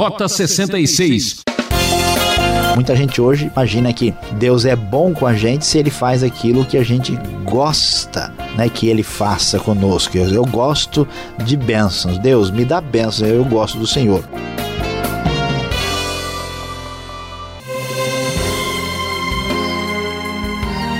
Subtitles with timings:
[0.00, 1.42] Rota 66.
[2.74, 6.64] Muita gente hoje imagina que Deus é bom com a gente se ele faz aquilo
[6.64, 10.16] que a gente gosta, né, que ele faça conosco.
[10.16, 11.06] Eu, eu gosto
[11.44, 12.16] de bênçãos.
[12.16, 14.24] Deus me dá bênçãos, eu gosto do Senhor.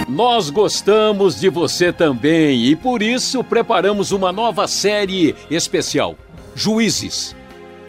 [0.07, 6.17] Nós gostamos de você também e por isso preparamos uma nova série especial:
[6.55, 7.40] Juízes.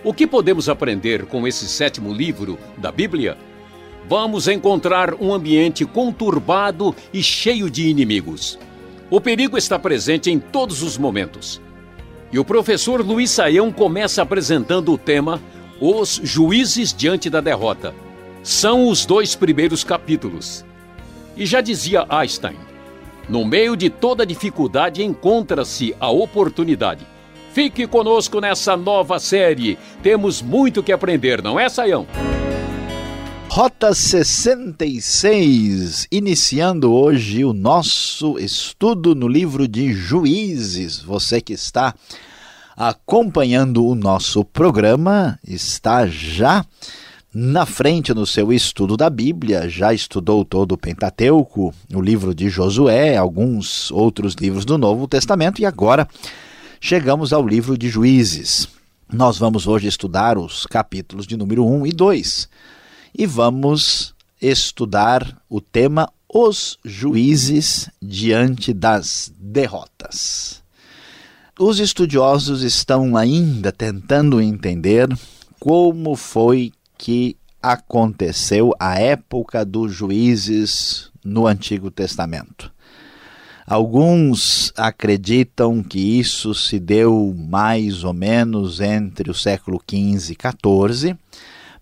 [0.04, 3.38] O que podemos aprender com esse sétimo livro da Bíblia?
[4.10, 8.58] Vamos encontrar um ambiente conturbado e cheio de inimigos.
[9.12, 11.62] O perigo está presente em todos os momentos.
[12.32, 15.40] E o professor Luiz Saião começa apresentando o tema
[15.80, 17.94] Os Juízes Diante da Derrota.
[18.42, 20.66] São os dois primeiros capítulos.
[21.38, 22.58] E já dizia Einstein:
[23.30, 27.06] no meio de toda dificuldade encontra-se a oportunidade.
[27.54, 29.78] Fique conosco nessa nova série.
[30.02, 32.08] Temos muito que aprender, não é, Saião?
[33.50, 41.02] Rota 66, iniciando hoje o nosso estudo no livro de Juízes.
[41.02, 41.94] Você que está
[42.78, 46.66] acompanhando o nosso programa está já
[47.34, 52.50] na frente no seu estudo da Bíblia, já estudou todo o Pentateuco, o livro de
[52.50, 56.08] Josué, alguns outros livros do Novo Testamento e agora
[56.84, 58.68] chegamos ao livro de Juízes.
[59.08, 62.50] Nós vamos hoje estudar os capítulos de número 1 e 2
[63.20, 70.64] e vamos estudar o tema Os Juízes diante das derrotas.
[71.60, 75.08] Os estudiosos estão ainda tentando entender
[75.60, 82.74] como foi que aconteceu a época dos juízes no Antigo Testamento.
[83.66, 91.18] Alguns acreditam que isso se deu mais ou menos entre o século XV e XIV,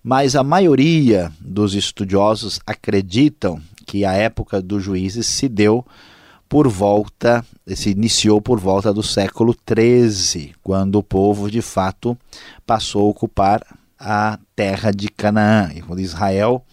[0.04, 5.86] mas a maioria dos estudiosos acreditam que a época dos juízes se deu
[6.48, 12.18] por volta, se iniciou por volta do século XIII, quando o povo de fato
[12.66, 13.64] passou a ocupar
[14.00, 16.64] a terra de Canaã, e quando Israel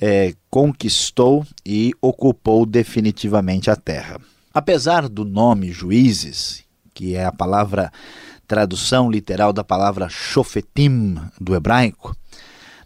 [0.00, 4.20] é, conquistou e ocupou definitivamente a terra.
[4.52, 7.90] Apesar do nome juízes, que é a palavra
[8.46, 12.14] tradução literal da palavra shofetim do hebraico,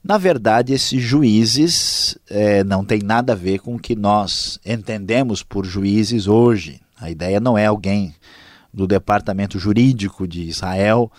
[0.07, 5.43] na verdade, esses juízes é, não tem nada a ver com o que nós entendemos
[5.43, 6.81] por juízes hoje.
[6.97, 8.15] A ideia não é alguém
[8.73, 11.11] do departamento jurídico de Israel,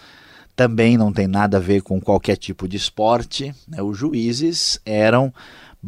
[0.55, 3.53] também não tem nada a ver com qualquer tipo de esporte.
[3.67, 3.81] Né?
[3.81, 5.33] Os juízes eram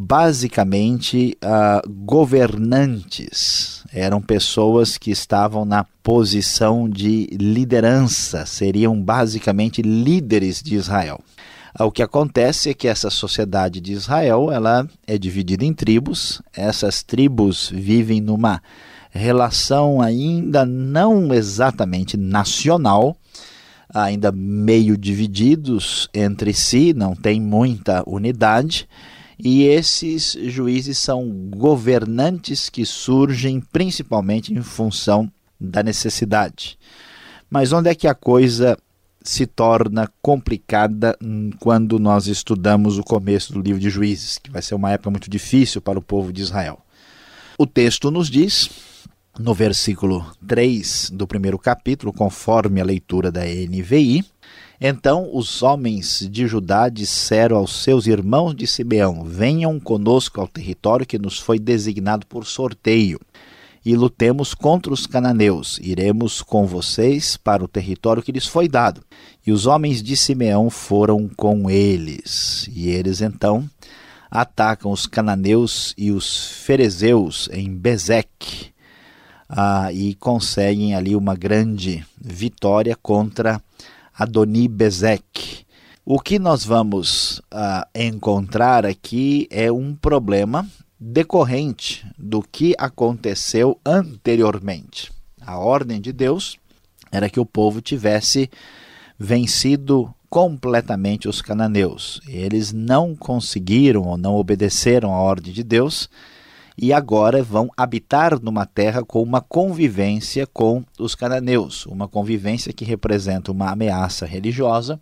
[0.02, 10.76] basicamente uh, governantes, eram pessoas que estavam na posição de liderança, seriam basicamente líderes de
[10.76, 11.20] Israel.
[11.78, 16.42] Uh, o que acontece é que essa sociedade de Israel ela é dividida em tribos,
[16.54, 18.64] essas tribos vivem numa
[19.12, 23.18] relação ainda não exatamente nacional,
[23.94, 28.88] ainda meio divididos entre si, não tem muita unidade
[29.42, 36.78] e esses juízes são governantes que surgem principalmente em função da necessidade.
[37.50, 38.78] Mas onde é que a coisa
[39.22, 41.18] se torna complicada
[41.60, 45.30] quando nós estudamos o começo do livro de Juízes, que vai ser uma época muito
[45.30, 46.80] difícil para o povo de Israel?
[47.58, 48.70] O texto nos diz,
[49.38, 54.26] no versículo 3 do primeiro capítulo, conforme a leitura da NVI,
[54.82, 61.06] então os homens de Judá disseram aos seus irmãos de Simeão: Venham conosco ao território
[61.06, 63.20] que nos foi designado por sorteio,
[63.86, 65.80] e lutemos contra os cananeus.
[65.82, 69.02] Iremos com vocês para o território que lhes foi dado.
[69.46, 72.70] E os homens de Simeão foram com eles.
[72.74, 73.70] E eles então
[74.30, 78.72] atacam os cananeus e os ferezeus em Bezeque.
[79.50, 83.60] Ah, e conseguem ali uma grande vitória contra
[84.20, 85.66] Adoni Bezek.
[86.06, 90.68] O que nós vamos uh, encontrar aqui é um problema
[91.00, 95.10] decorrente do que aconteceu anteriormente.
[95.40, 96.58] A ordem de Deus
[97.10, 98.50] era que o povo tivesse
[99.18, 102.20] vencido completamente os cananeus.
[102.28, 106.10] Eles não conseguiram ou não obedeceram à ordem de Deus
[106.82, 112.86] e agora vão habitar numa terra com uma convivência com os cananeus, uma convivência que
[112.86, 115.00] representa uma ameaça religiosa,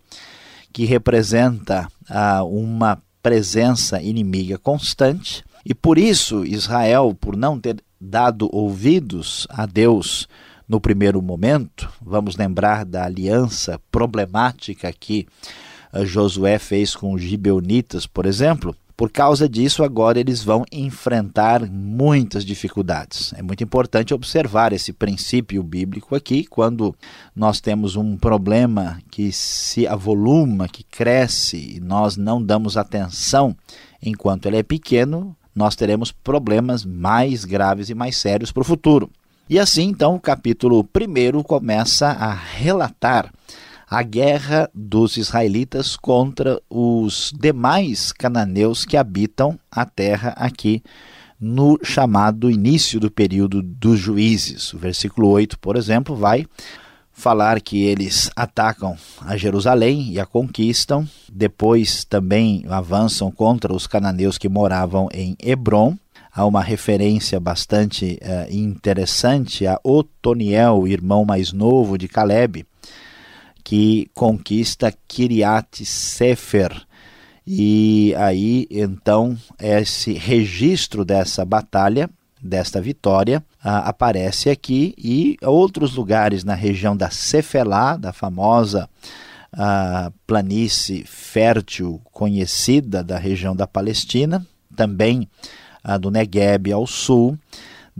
[0.72, 8.48] que representa ah, uma presença inimiga constante, e por isso Israel, por não ter dado
[8.52, 10.28] ouvidos a Deus
[10.68, 15.26] no primeiro momento, vamos lembrar da aliança problemática que
[15.92, 21.64] uh, Josué fez com os gibeonitas, por exemplo, por causa disso, agora eles vão enfrentar
[21.70, 23.32] muitas dificuldades.
[23.34, 26.92] É muito importante observar esse princípio bíblico aqui, quando
[27.32, 33.56] nós temos um problema que se avoluma, que cresce, e nós não damos atenção
[34.02, 39.08] enquanto ele é pequeno, nós teremos problemas mais graves e mais sérios para o futuro.
[39.48, 43.32] E assim, então, o capítulo 1 começa a relatar
[43.90, 50.82] a guerra dos israelitas contra os demais cananeus que habitam a terra aqui
[51.40, 54.74] no chamado início do período dos juízes.
[54.74, 56.44] O versículo 8, por exemplo, vai
[57.12, 64.36] falar que eles atacam a Jerusalém e a conquistam, depois também avançam contra os cananeus
[64.36, 65.96] que moravam em Hebron.
[66.32, 72.64] Há uma referência bastante uh, interessante a Otoniel, irmão mais novo de Caleb,
[73.68, 76.72] que conquista Kiriat Sefer.
[77.46, 82.08] E aí, então, esse registro dessa batalha,
[82.42, 88.88] desta vitória, aparece aqui e outros lugares na região da Cefelá, da famosa
[90.26, 95.28] planície fértil conhecida da região da Palestina, também
[95.84, 97.38] ah, do Negueb ao sul,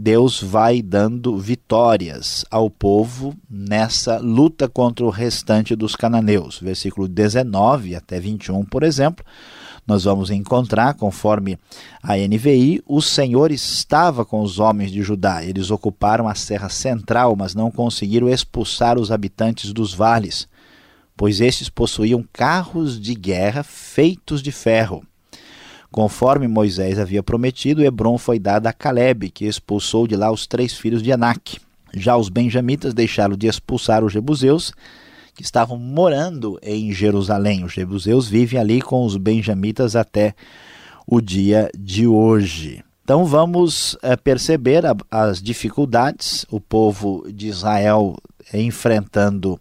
[0.01, 6.61] Deus vai dando vitórias ao povo nessa luta contra o restante dos cananeus.
[6.61, 9.25] Versículo 19 até 21, por exemplo,
[9.85, 11.59] nós vamos encontrar, conforme
[12.01, 15.45] a NVI, o Senhor estava com os homens de Judá.
[15.45, 20.47] Eles ocuparam a serra central, mas não conseguiram expulsar os habitantes dos vales,
[21.17, 25.03] pois estes possuíam carros de guerra feitos de ferro
[25.91, 30.75] Conforme Moisés havia prometido, Hebron foi dada a Caleb, que expulsou de lá os três
[30.75, 31.59] filhos de Anak.
[31.95, 34.73] Já os benjamitas deixaram de expulsar os jebuseus,
[35.35, 37.65] que estavam morando em Jerusalém.
[37.65, 40.35] Os jebuseus vivem ali com os benjamitas até
[41.07, 42.85] o dia de hoje.
[43.03, 48.17] Então vamos é, perceber as dificuldades, o povo de Israel
[48.53, 49.59] enfrentando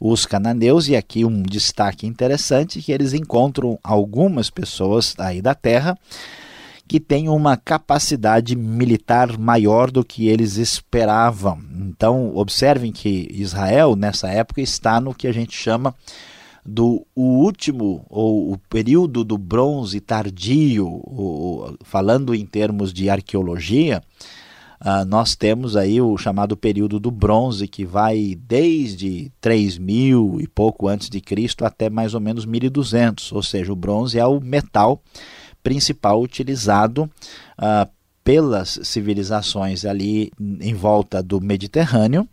[0.00, 5.98] os cananeus, e aqui um destaque interessante que eles encontram algumas pessoas aí da terra
[6.88, 11.60] que têm uma capacidade militar maior do que eles esperavam.
[11.72, 15.94] Então, observem que Israel, nessa época, está no que a gente chama
[16.66, 24.02] do o último ou o período do bronze tardio, ou, falando em termos de arqueologia,
[24.80, 30.88] Uh, nós temos aí o chamado período do bronze, que vai desde 3000 e pouco
[30.88, 35.02] antes de Cristo até mais ou menos 1200, ou seja, o bronze é o metal
[35.62, 37.02] principal utilizado
[37.58, 37.90] uh,
[38.24, 42.26] pelas civilizações ali em volta do Mediterrâneo.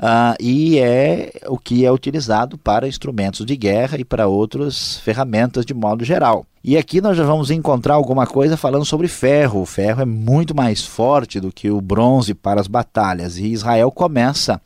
[0.00, 5.66] Uh, e é o que é utilizado para instrumentos de guerra e para outras ferramentas
[5.66, 6.46] de modo geral.
[6.64, 9.60] E aqui nós já vamos encontrar alguma coisa falando sobre ferro.
[9.60, 13.90] O ferro é muito mais forte do que o bronze para as batalhas, e Israel
[13.90, 14.58] começa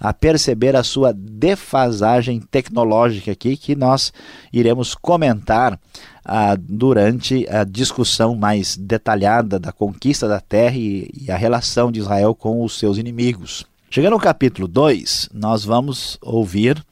[0.00, 4.12] a perceber a sua defasagem tecnológica aqui, que nós
[4.52, 5.78] iremos comentar
[6.24, 12.00] ah, durante a discussão mais detalhada da conquista da terra e, e a relação de
[12.00, 13.64] Israel com os seus inimigos.
[13.94, 16.82] Chegando ao capítulo 2, nós vamos ouvir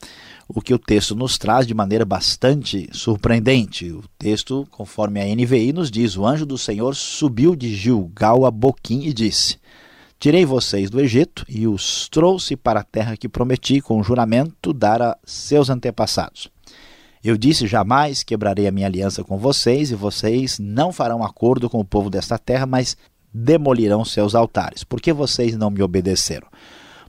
[0.47, 3.91] o que o texto nos traz de maneira bastante surpreendente.
[3.91, 8.51] O texto, conforme a NVI, nos diz: O anjo do Senhor subiu de Gilgal a
[8.51, 9.57] Boquim e disse:
[10.19, 15.01] Tirei vocês do Egito e os trouxe para a terra que prometi com juramento dar
[15.01, 16.51] a seus antepassados.
[17.25, 21.81] Eu disse: Jamais quebrarei a minha aliança com vocês, e vocês não farão acordo com
[21.81, 22.95] o povo desta terra, mas
[23.33, 26.47] demolirão seus altares, porque vocês não me obedeceram.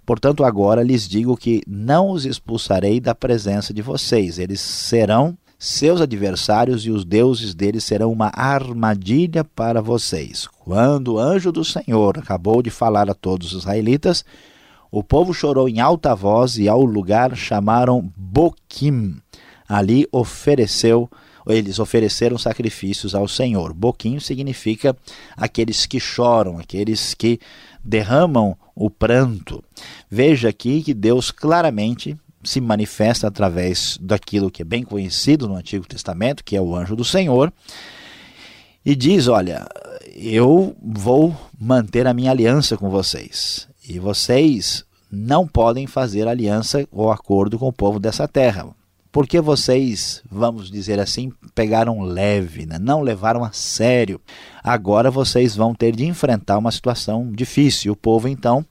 [0.05, 4.39] Portanto, agora lhes digo que não os expulsarei da presença de vocês.
[4.39, 10.47] Eles serão seus adversários e os deuses deles serão uma armadilha para vocês.
[10.47, 14.25] Quando o anjo do Senhor acabou de falar a todos os israelitas,
[14.89, 19.17] o povo chorou em alta voz e ao lugar chamaram Boquim.
[19.69, 21.07] Ali ofereceu
[21.47, 23.73] eles ofereceram sacrifícios ao Senhor.
[23.73, 24.95] Boquim significa
[25.35, 27.39] aqueles que choram, aqueles que
[27.83, 29.63] derramam o pranto.
[30.09, 35.87] Veja aqui que Deus claramente se manifesta através daquilo que é bem conhecido no Antigo
[35.87, 37.53] Testamento, que é o anjo do Senhor,
[38.85, 39.67] e diz: Olha,
[40.15, 47.11] eu vou manter a minha aliança com vocês, e vocês não podem fazer aliança ou
[47.11, 48.73] acordo com o povo dessa terra
[49.11, 52.79] porque vocês, vamos dizer assim, pegaram leve, né?
[52.79, 54.21] não levaram a sério.
[54.63, 57.91] Agora vocês vão ter de enfrentar uma situação difícil.
[57.91, 58.65] O povo então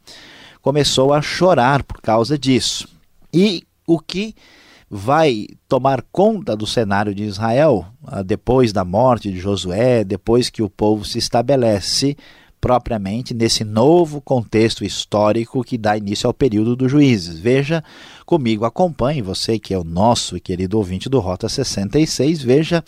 [0.63, 2.89] começou a chorar por causa disso.
[3.33, 4.35] E o que
[4.89, 10.63] vai tomar conta do cenário de Israel ah, depois da morte de Josué, depois que
[10.63, 12.17] o povo se estabelece
[12.61, 17.38] propriamente nesse novo contexto histórico que dá início ao período dos juízes.
[17.38, 17.83] Veja
[18.26, 22.85] comigo, acompanhe você que é o nosso querido ouvinte do Rota 66, veja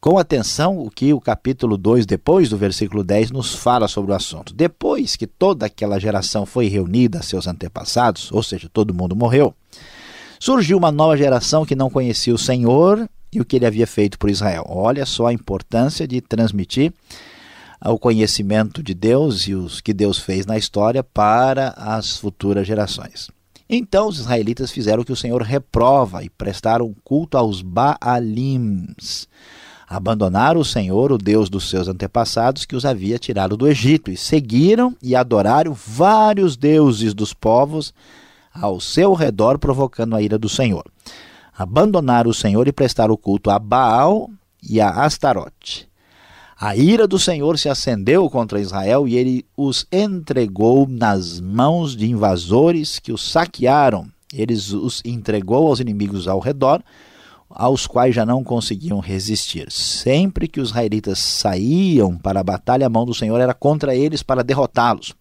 [0.00, 4.14] com atenção o que o capítulo 2, depois do versículo 10, nos fala sobre o
[4.14, 4.54] assunto.
[4.54, 9.54] Depois que toda aquela geração foi reunida seus antepassados, ou seja, todo mundo morreu,
[10.38, 14.18] surgiu uma nova geração que não conhecia o Senhor e o que ele havia feito
[14.18, 14.64] por Israel.
[14.68, 16.92] Olha só a importância de transmitir
[17.88, 23.30] o conhecimento de Deus e os que Deus fez na história para as futuras gerações.
[23.68, 29.28] Então os israelitas fizeram o que o Senhor reprova e prestaram culto aos Baalims.
[29.88, 34.16] Abandonaram o Senhor, o Deus dos seus antepassados, que os havia tirado do Egito, e
[34.16, 37.92] seguiram e adoraram vários deuses dos povos
[38.52, 40.84] ao seu redor, provocando a ira do Senhor.
[41.56, 44.30] Abandonaram o Senhor e prestaram culto a Baal
[44.62, 45.89] e a Astarote.
[46.62, 52.06] A ira do Senhor se acendeu contra Israel e ele os entregou nas mãos de
[52.06, 54.06] invasores que os saquearam.
[54.30, 56.82] Eles os entregou aos inimigos ao redor,
[57.48, 59.72] aos quais já não conseguiam resistir.
[59.72, 64.22] Sempre que os israelitas saíam para a batalha, a mão do Senhor era contra eles
[64.22, 65.14] para derrotá-los.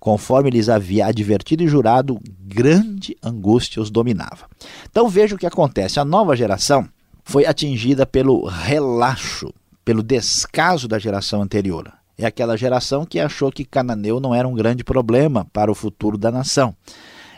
[0.00, 4.48] Conforme lhes havia advertido e jurado, grande angústia os dominava.
[4.90, 6.00] Então veja o que acontece.
[6.00, 6.88] A nova geração
[7.22, 11.92] foi atingida pelo relaxo pelo descaso da geração anterior.
[12.16, 16.16] É aquela geração que achou que cananeu não era um grande problema para o futuro
[16.18, 16.74] da nação.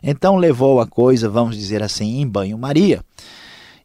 [0.02, 3.02] Então levou a coisa, vamos dizer assim, em banho-maria.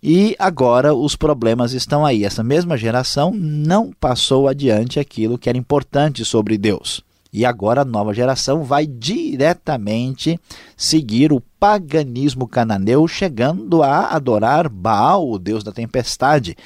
[0.02, 2.24] E agora os problemas estão aí.
[2.24, 7.04] Essa mesma geração não passou adiante aquilo que era importante sobre Deus.
[7.32, 10.40] E agora a nova geração vai diretamente
[10.76, 16.58] seguir o paganismo cananeu, chegando a adorar Baal, o deus da tempestade,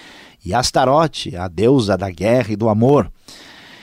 [0.46, 3.12] e Astarote, a deusa da guerra e do amor.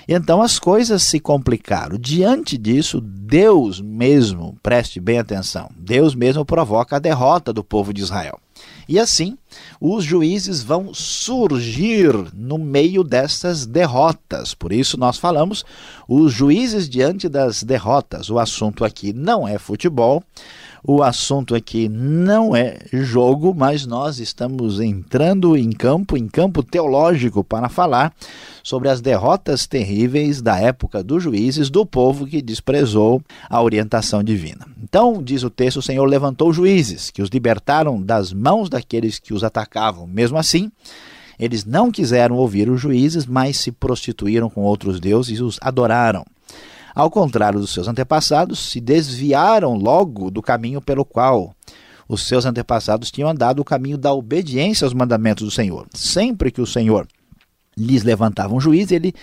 [0.08, 1.96] Então as coisas se complicaram.
[1.96, 8.02] Diante disso, Deus mesmo, preste bem atenção, Deus mesmo provoca a derrota do povo de
[8.02, 8.40] Israel.
[8.88, 9.38] E assim,
[9.80, 14.52] os juízes vão surgir no meio dessas derrotas.
[14.52, 15.64] Por isso nós falamos
[16.08, 18.30] os juízes diante das derrotas.
[18.30, 20.24] O assunto aqui não é futebol,
[20.82, 27.44] o assunto aqui não é jogo, mas nós estamos entrando em campo, em campo teológico,
[27.44, 28.14] para falar
[28.62, 34.66] sobre as derrotas terríveis da época dos juízes do povo que desprezou a orientação divina.
[34.82, 39.34] Então, diz o texto: o Senhor levantou juízes que os libertaram das mãos daqueles que
[39.34, 40.06] os atacavam.
[40.06, 40.72] Mesmo assim,
[41.38, 46.24] eles não quiseram ouvir os juízes, mas se prostituíram com outros deuses e os adoraram
[46.94, 51.54] ao contrário dos seus antepassados, se desviaram logo do caminho pelo qual
[52.08, 55.86] os seus antepassados tinham andado o caminho da obediência aos mandamentos do Senhor.
[55.94, 57.06] Sempre que o Senhor
[57.76, 59.14] lhes levantava um juiz, ele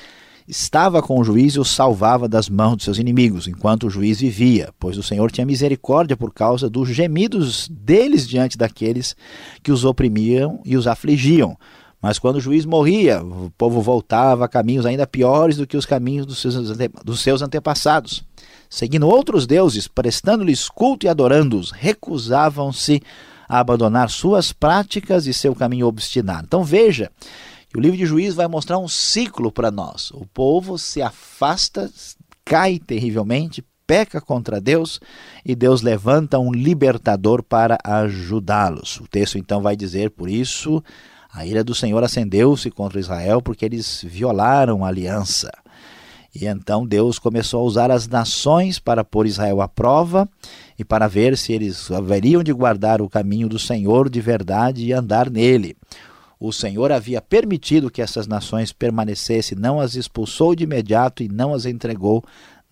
[0.48, 4.22] estava com o juiz e o salvava das mãos de seus inimigos, enquanto o juiz
[4.22, 9.16] vivia, pois o Senhor tinha misericórdia por causa dos gemidos deles diante daqueles
[9.62, 11.58] que os oprimiam e os afligiam
[12.02, 15.86] mas quando o juiz morria, o povo voltava a caminhos ainda piores do que os
[15.86, 16.56] caminhos dos seus,
[17.04, 18.24] dos seus antepassados.
[18.70, 23.02] Seguindo outros deuses, prestando-lhes culto e adorando-os, recusavam-se
[23.48, 26.44] a abandonar suas práticas e seu caminho obstinado.
[26.46, 27.10] Então veja
[27.70, 30.12] que o livro de Juízes vai mostrar um ciclo para nós.
[30.12, 31.90] O povo se afasta,
[32.46, 35.00] cai terrivelmente, peca contra Deus
[35.46, 39.00] e Deus levanta um libertador para ajudá-los.
[39.00, 40.84] O texto então vai dizer, por isso
[41.34, 45.52] a ira do Senhor acendeu-se contra Israel porque eles violaram a aliança.
[46.34, 50.30] E então Deus começou a usar as nações para pôr Israel à prova
[50.78, 54.94] e para ver se eles haveriam de guardar o caminho do Senhor de verdade e
[54.94, 55.76] andar nele.
[56.40, 61.54] O Senhor havia permitido que essas nações permanecessem, não as expulsou de imediato e não
[61.54, 62.24] as entregou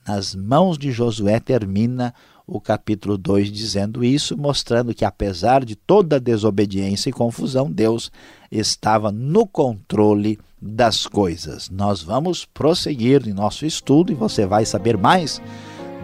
[0.08, 1.40] nas mãos de Josué.
[1.40, 2.14] Termina
[2.48, 8.12] o capítulo 2 dizendo isso, mostrando que apesar de toda desobediência e confusão, Deus
[8.52, 11.70] estava no controle das coisas.
[11.70, 15.42] Nós vamos prosseguir em nosso estudo e você vai saber mais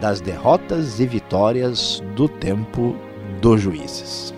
[0.00, 2.96] das derrotas e vitórias do tempo
[3.40, 4.34] dos juízes.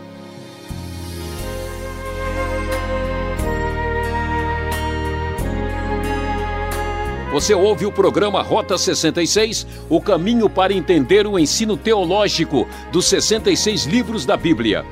[7.35, 13.87] Você ouve o programa Rota 66, o caminho para entender o ensino teológico dos 66
[13.87, 14.87] livros da Bíblia.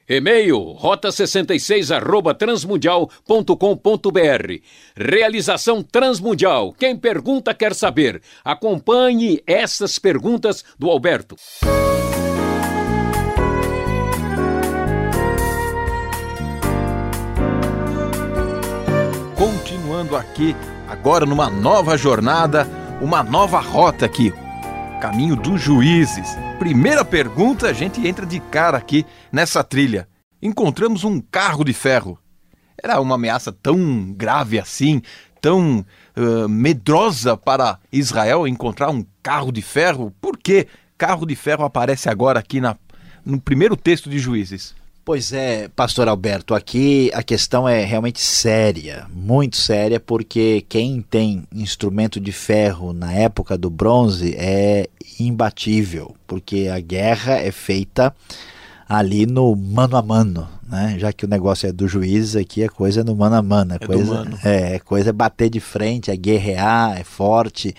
[0.06, 4.62] E-mail rota66 arroba transmundial.com.br.
[4.96, 6.72] Realização Transmundial.
[6.72, 8.22] Quem pergunta quer saber.
[8.42, 11.36] Acompanhe essas perguntas do Alberto.
[19.36, 20.56] Continuando aqui,
[20.88, 22.66] agora numa nova jornada,
[23.00, 24.32] uma nova rota aqui.
[25.00, 26.36] Caminho dos juízes.
[26.58, 30.08] Primeira pergunta, a gente entra de cara aqui nessa trilha.
[30.42, 32.18] Encontramos um carro de ferro.
[32.82, 35.02] Era uma ameaça tão grave assim,
[35.40, 35.84] tão
[36.16, 40.12] uh, medrosa para Israel encontrar um carro de ferro?
[40.20, 40.66] Por que
[40.96, 42.76] carro de ferro aparece agora aqui na,
[43.24, 44.74] no primeiro texto de Juízes?
[45.08, 51.44] Pois é, pastor Alberto, aqui a questão é realmente séria, muito séria, porque quem tem
[51.50, 54.86] instrumento de ferro na época do bronze é
[55.18, 58.14] imbatível, porque a guerra é feita
[58.86, 60.96] ali no mano a mano, né?
[60.98, 63.76] Já que o negócio é do juiz, aqui é coisa no mano a mano, é,
[63.76, 64.38] é coisa, mano.
[64.44, 67.74] É, é coisa é bater de frente, é guerrear, é forte.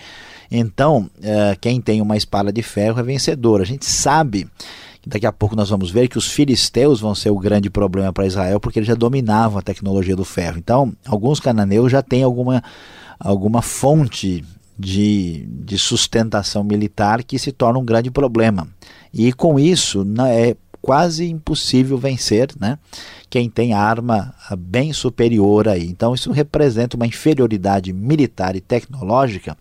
[0.50, 3.60] Então, é, quem tem uma espada de ferro é vencedor.
[3.60, 4.48] A gente sabe
[5.06, 8.26] daqui a pouco nós vamos ver que os filisteus vão ser o grande problema para
[8.26, 10.58] Israel, porque eles já dominavam a tecnologia do ferro.
[10.58, 12.62] Então, alguns cananeus já têm alguma,
[13.18, 14.44] alguma fonte
[14.78, 18.66] de, de sustentação militar que se torna um grande problema.
[19.12, 22.78] E com isso é quase impossível vencer, né?
[23.28, 25.86] Quem tem arma bem superior aí.
[25.86, 29.56] Então isso representa uma inferioridade militar e tecnológica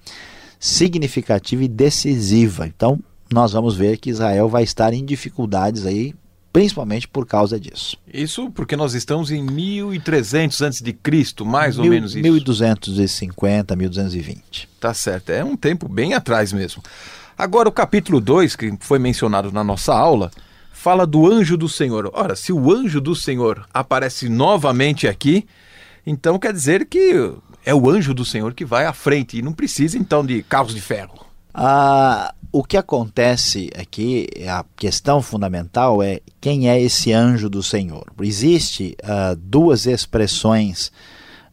[0.60, 2.66] significativa e decisiva.
[2.68, 3.00] Então
[3.32, 6.14] nós vamos ver que Israel vai estar em dificuldades aí
[6.52, 7.98] principalmente por causa disso.
[8.12, 12.24] Isso porque nós estamos em 1300 antes de Cristo, mais Mil, ou menos isso.
[12.24, 14.70] 1250, 1220.
[14.80, 16.82] Tá certo, é um tempo bem atrás mesmo.
[17.38, 20.32] Agora o capítulo 2, que foi mencionado na nossa aula,
[20.74, 22.10] fala do anjo do Senhor.
[22.14, 25.46] Ora, se o anjo do Senhor aparece novamente aqui,
[26.06, 27.32] então quer dizer que
[27.66, 30.74] é o anjo do Senhor que vai à frente e não precisa então de carros
[30.74, 31.26] de ferro.
[31.54, 38.06] Ah, o que acontece aqui, a questão fundamental é quem é esse anjo do Senhor.
[38.22, 40.92] Existe uh, duas expressões,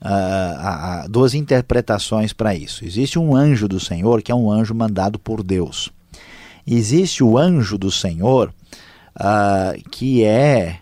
[0.01, 2.85] uh, uh, duas interpretações para isso.
[2.85, 5.91] Existe um anjo do Senhor que é um anjo mandado por Deus.
[6.67, 8.53] Existe o anjo do Senhor
[9.91, 10.81] que é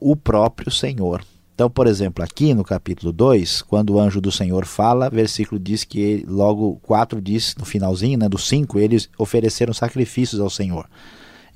[0.00, 1.24] o próprio Senhor.
[1.58, 5.82] Então, por exemplo, aqui no capítulo 2, quando o anjo do Senhor fala, versículo diz
[5.82, 10.88] que ele, logo 4 diz, no finalzinho, né, do 5, eles ofereceram sacrifícios ao Senhor.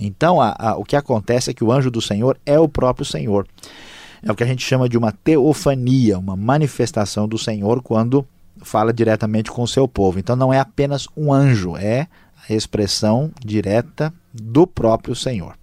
[0.01, 3.07] Então, a, a, o que acontece é que o anjo do Senhor é o próprio
[3.07, 3.47] Senhor.
[4.25, 8.27] É o que a gente chama de uma teofania, uma manifestação do Senhor quando
[8.61, 10.19] fala diretamente com o seu povo.
[10.19, 12.09] Então, não é apenas um anjo, é
[12.49, 15.55] a expressão direta do próprio Senhor.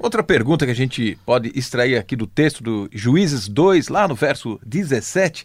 [0.00, 4.14] Outra pergunta que a gente pode extrair aqui do texto do Juízes 2, lá no
[4.14, 5.44] verso 17,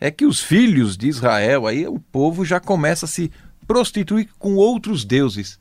[0.00, 3.30] é que os filhos de Israel, aí o povo já começa a se
[3.64, 5.56] prostituir com outros deuses.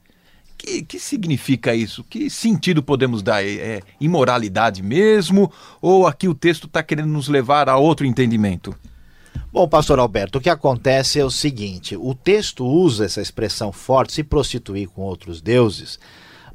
[0.58, 2.04] Que, que significa isso?
[2.04, 3.44] Que sentido podemos dar?
[3.44, 5.52] É, é imoralidade mesmo?
[5.80, 8.76] Ou aqui o texto está querendo nos levar a outro entendimento?
[9.54, 14.14] Bom, pastor Alberto, o que acontece é o seguinte: o texto usa essa expressão forte,
[14.14, 16.00] se prostituir com outros deuses,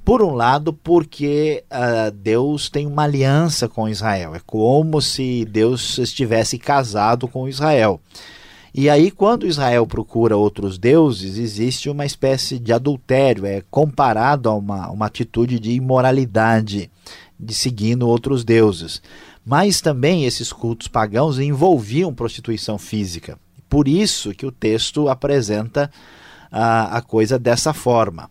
[0.06, 4.36] por um lado, porque uh, Deus tem uma aliança com Israel.
[4.36, 8.00] É como se Deus estivesse casado com Israel.
[8.72, 14.54] E aí, quando Israel procura outros deuses, existe uma espécie de adultério, é comparado a
[14.54, 16.88] uma, uma atitude de imoralidade,
[17.36, 19.02] de seguindo outros deuses.
[19.44, 23.36] Mas também esses cultos pagãos envolviam prostituição física.
[23.68, 25.90] Por isso que o texto apresenta
[26.52, 28.30] uh, a coisa dessa forma.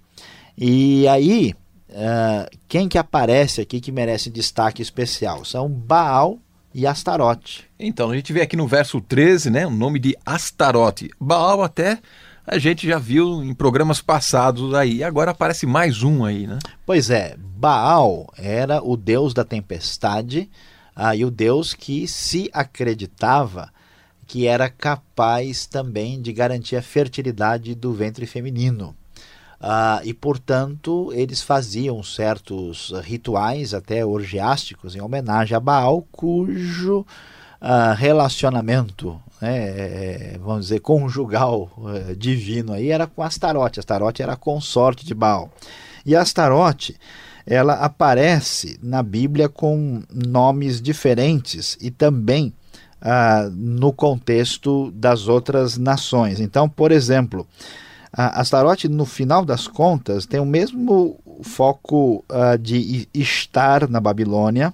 [0.58, 1.54] E aí,
[1.96, 5.46] Uh, quem que aparece aqui que merece destaque especial?
[5.46, 6.40] São Baal
[6.74, 7.64] e Astarote.
[7.80, 11.10] Então, a gente vê aqui no verso 13, né, o nome de Astarote.
[11.18, 12.00] Baal até
[12.46, 16.60] a gente já viu em programas passados aí, agora aparece mais um aí, né?
[16.86, 20.50] Pois é, Baal era o deus da tempestade
[20.94, 23.74] ah, e o deus que se acreditava
[24.28, 28.96] que era capaz também de garantir a fertilidade do ventre feminino.
[29.60, 37.96] Uh, e, portanto, eles faziam certos rituais, até orgiásticos, em homenagem a Baal, cujo uh,
[37.96, 43.80] relacionamento, né, é, vamos dizer, conjugal uh, divino aí era com Astarote.
[43.80, 45.50] Astarote era consorte de Baal.
[46.06, 46.96] E Astarote,
[47.46, 52.54] ela aparece na Bíblia com nomes diferentes e também
[53.02, 56.40] ah, no contexto das outras nações.
[56.40, 57.46] Então, por exemplo,
[58.16, 64.74] Astarote, no final das contas, tem o mesmo foco uh, de estar na Babilônia,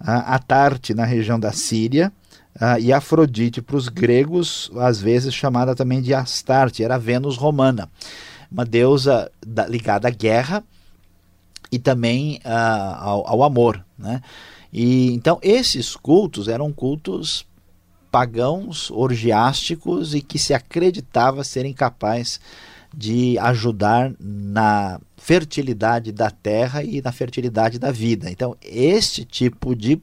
[0.00, 2.12] uh, Atarte na região da Síria,
[2.56, 7.38] uh, e Afrodite para os gregos, às vezes chamada também de Astarte, era a Vênus
[7.38, 7.88] romana,
[8.52, 10.62] uma deusa da, ligada à guerra
[11.72, 13.82] e também ao, ao, amor.
[13.98, 14.20] Né?
[14.70, 17.45] E, então, esses cultos eram cultos
[18.16, 22.40] pagãos, orgiásticos e que se acreditava serem capazes
[22.96, 28.30] de ajudar na fertilidade da terra e na fertilidade da vida.
[28.30, 30.00] Então, este tipo de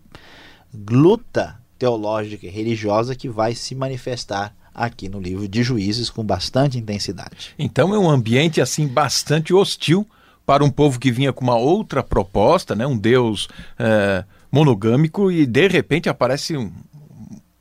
[0.88, 6.78] luta teológica e religiosa que vai se manifestar aqui no livro de Juízes com bastante
[6.78, 7.56] intensidade.
[7.58, 10.08] Então é um ambiente assim bastante hostil
[10.46, 12.86] para um povo que vinha com uma outra proposta, né?
[12.86, 13.48] um Deus
[13.80, 16.72] é, monogâmico e de repente aparece um,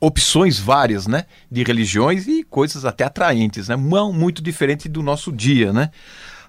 [0.05, 5.71] opções várias, né, de religiões e coisas até atraentes, né, muito diferente do nosso dia,
[5.71, 5.91] né.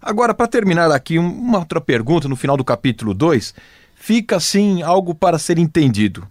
[0.03, 3.55] Agora, para terminar aqui, uma outra pergunta no final do capítulo 2,
[3.95, 6.27] fica assim algo para ser entendido.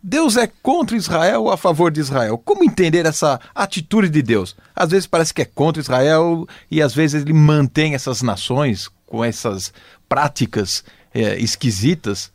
[0.00, 2.38] Deus é contra Israel ou a favor de Israel?
[2.38, 4.56] Como entender essa atitude de Deus?
[4.74, 9.22] Às vezes parece que é contra Israel e às vezes ele mantém essas nações com
[9.24, 9.72] essas
[10.08, 12.32] práticas é, esquisitas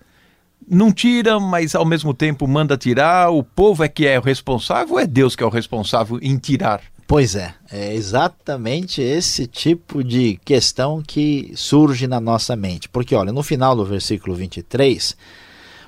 [0.69, 3.29] não tira, mas ao mesmo tempo manda tirar?
[3.29, 6.37] O povo é que é o responsável ou é Deus que é o responsável em
[6.37, 6.81] tirar?
[7.07, 12.89] Pois é, é exatamente esse tipo de questão que surge na nossa mente.
[12.89, 15.15] Porque, olha, no final do versículo 23,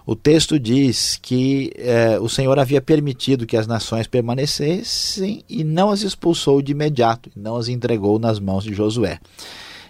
[0.06, 5.90] o texto diz que é, o Senhor havia permitido que as nações permanecessem e não
[5.90, 9.20] as expulsou de imediato, não as entregou nas mãos de Josué.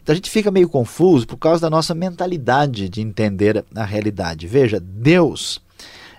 [0.07, 4.47] Então a gente fica meio confuso por causa da nossa mentalidade de entender a realidade.
[4.47, 5.61] Veja, Deus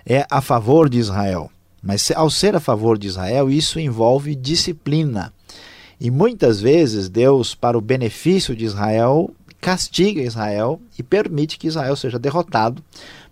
[0.05, 1.49] é a favor de Israel,
[1.81, 5.33] mas ao ser a favor de Israel, isso envolve disciplina.
[5.99, 11.95] E muitas vezes Deus, para o benefício de Israel, castiga Israel e permite que Israel
[11.95, 12.83] seja derrotado,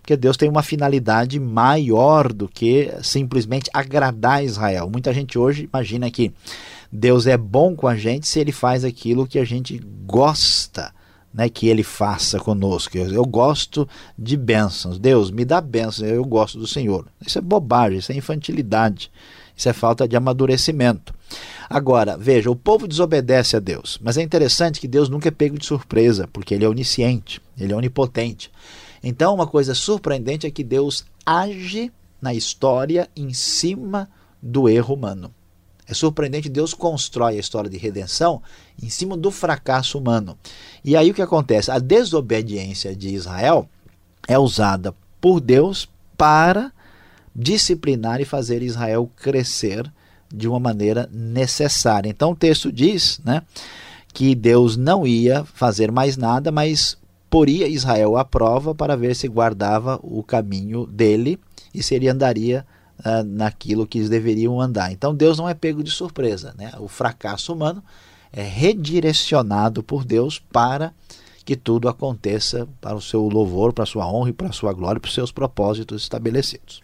[0.02, 4.90] porque Deus tem uma finalidade maior do que simplesmente agradar Israel.
[4.90, 6.32] Muita gente hoje imagina que
[6.90, 10.92] Deus é bom com a gente se ele faz aquilo que a gente gosta
[11.32, 12.96] né, que ele faça conosco.
[12.96, 14.98] Eu, eu, gosto de bênçãos.
[14.98, 17.06] Deus, me dá bênçãos, eu gosto do Senhor.
[17.24, 19.10] Isso é bobagem, isso é infantilidade,
[19.54, 21.14] isso é falta de amadurecimento.
[21.68, 25.58] Agora, veja, o povo desobedece a Deus, mas é interessante que Deus nunca é pego
[25.58, 28.50] de surpresa, porque ele é onisciente, ele é onipotente.
[29.02, 34.08] Então, uma coisa surpreendente é que Deus age na história em cima
[34.42, 35.32] do erro humano.
[35.88, 38.42] É surpreendente, Deus constrói a história de redenção
[38.80, 40.36] em cima do fracasso humano.
[40.84, 41.70] E aí o que acontece?
[41.70, 43.66] A desobediência de Israel
[44.26, 46.70] é usada por Deus para
[47.34, 49.90] disciplinar e fazer Israel crescer
[50.32, 52.10] de uma maneira necessária.
[52.10, 53.42] Então o texto diz né,
[54.12, 56.98] que Deus não ia fazer mais nada, mas
[57.30, 61.38] poria Israel à prova para ver se guardava o caminho dele
[61.72, 62.66] e se ele andaria
[63.00, 64.92] uh, naquilo que eles deveriam andar.
[64.92, 66.54] Então Deus não é pego de surpresa.
[66.56, 66.72] Né?
[66.78, 67.82] O fracasso humano
[68.32, 70.92] é redirecionado por Deus para
[71.44, 74.72] que tudo aconteça para o seu louvor, para a sua honra e para a sua
[74.72, 76.82] glória, para os seus propósitos estabelecidos.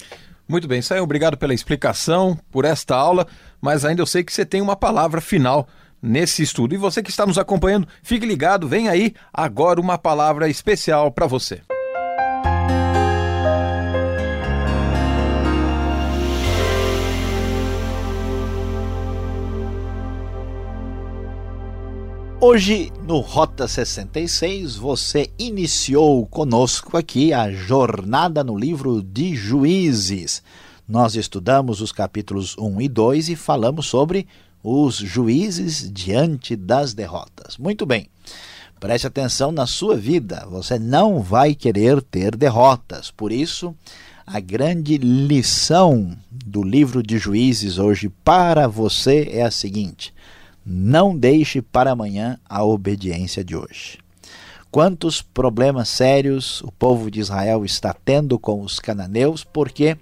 [0.48, 3.26] Muito bem, Saio, obrigado pela explicação, por esta aula,
[3.60, 5.68] mas ainda eu sei que você tem uma palavra final
[6.02, 6.74] nesse estudo.
[6.74, 11.26] E você que está nos acompanhando, fique ligado, vem aí agora uma palavra especial para
[11.26, 11.60] você.
[22.46, 30.42] Hoje, no Rota 66, você iniciou conosco aqui a jornada no livro de Juízes.
[30.86, 34.26] Nós estudamos os capítulos 1 e 2 e falamos sobre
[34.62, 37.56] os juízes diante das derrotas.
[37.56, 38.10] Muito bem,
[38.78, 43.10] preste atenção na sua vida, você não vai querer ter derrotas.
[43.10, 43.74] Por isso,
[44.26, 50.13] a grande lição do livro de Juízes hoje para você é a seguinte
[50.64, 53.98] não deixe para amanhã a obediência de hoje.
[54.70, 59.96] Quantos problemas sérios o povo de Israel está tendo com os cananeus porque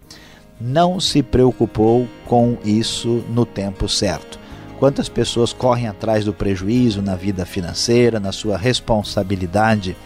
[0.60, 4.38] não se preocupou com isso no tempo certo.
[4.78, 9.96] Quantas pessoas correm atrás do prejuízo na vida financeira, na sua responsabilidade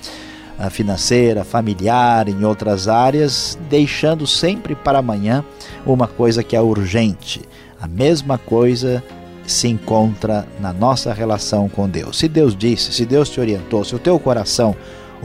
[0.58, 5.44] ah, financeira, familiar, em outras áreas, deixando sempre para amanhã
[5.84, 7.42] uma coisa que é urgente.
[7.80, 9.02] A mesma coisa
[9.46, 12.18] se encontra na nossa relação com Deus.
[12.18, 14.74] Se Deus disse, se Deus te orientou, se o teu coração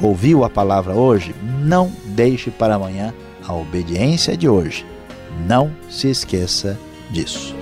[0.02, 1.36] Ouviu a palavra hoje?
[1.60, 3.14] Não deixe para amanhã
[3.46, 4.86] a obediência de hoje.
[5.48, 6.78] Não se esqueça
[7.10, 7.61] disso.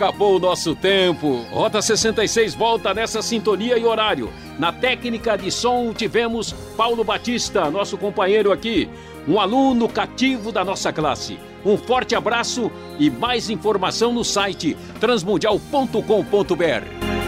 [0.00, 1.44] Acabou o nosso tempo.
[1.50, 4.32] Rota 66 volta nessa sintonia e horário.
[4.58, 8.88] Na técnica de som tivemos Paulo Batista, nosso companheiro aqui,
[9.28, 11.38] um aluno cativo da nossa classe.
[11.62, 17.19] Um forte abraço e mais informação no site transmundial.com.br.